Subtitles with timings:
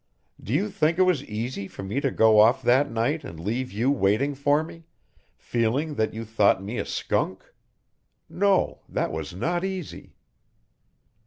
[0.41, 3.71] Do you think it was easy for me to go off that night and leave
[3.71, 4.85] you waiting for me,
[5.37, 7.53] feeling that you thought me a skunk?
[8.27, 10.15] No, that was not easy."